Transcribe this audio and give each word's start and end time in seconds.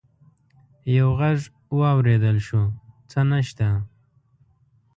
يو 0.95 1.07
غږ 1.19 1.39
واورېدل 1.79 2.37
شو: 2.47 2.63
څه 3.09 3.19
نشته! 3.29 3.67